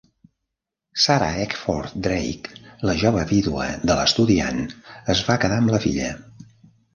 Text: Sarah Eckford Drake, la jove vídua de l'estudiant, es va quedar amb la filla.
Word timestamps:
Sarah 1.01 1.35
Eckford 1.43 1.93
Drake, 2.07 2.55
la 2.91 2.95
jove 3.03 3.27
vídua 3.33 3.67
de 3.91 3.99
l'estudiant, 4.01 4.59
es 5.17 5.23
va 5.29 5.37
quedar 5.45 5.61
amb 5.63 5.77
la 5.77 5.83
filla. 5.87 6.11